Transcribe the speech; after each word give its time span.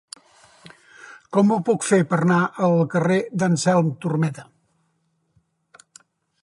Com 1.37 1.51
ho 1.51 1.57
puc 1.67 1.85
fer 1.89 1.99
per 2.13 2.19
anar 2.27 2.39
al 2.69 2.81
carrer 2.95 3.19
d'Anselm 3.43 3.93
Turmeda? 4.07 4.47